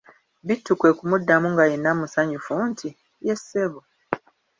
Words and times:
Bittu 0.47 0.71
kwe 0.79 0.91
kumuddamu 0.97 1.47
nga 1.53 1.63
yenna 1.71 1.91
musanyufu 1.99 2.53
nti:"ye 2.71 3.33
ssebo" 3.39 3.79